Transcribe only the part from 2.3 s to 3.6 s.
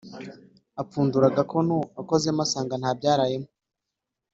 asanga ntabyarayemo,